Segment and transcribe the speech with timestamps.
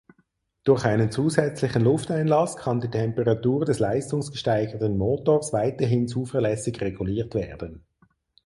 [0.63, 7.85] Durch einen zusätzlichen Lufteinlass kann die Temperatur des leistungsgesteigerten Motors weiterhin zuverlässig reguliert werden.